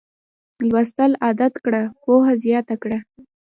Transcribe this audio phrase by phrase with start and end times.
[0.69, 2.97] لوستل عادت کړه پوهه زیاته کړه